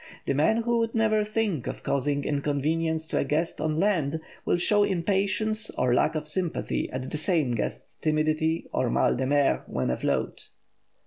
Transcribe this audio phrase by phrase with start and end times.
[0.25, 4.57] The man who would never think of causing inconvenience to a guest on land will
[4.57, 9.61] show impatience or lack of sympathy at that same guest's timidity or mal de mer,
[9.67, 10.49] when afloat.